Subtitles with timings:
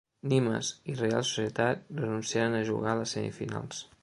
[0.29, 3.89] Nimes i Reial Societat renunciaren a jugar les semifinals.